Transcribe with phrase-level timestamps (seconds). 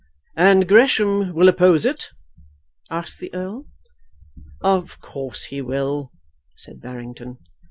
[0.35, 2.09] "And Gresham will oppose it?"
[2.89, 3.67] asked the Earl.
[4.59, 6.09] "Of course he will,"
[6.55, 7.37] said Barrington.